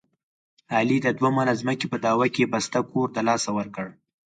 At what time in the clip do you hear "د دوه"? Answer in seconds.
1.03-1.29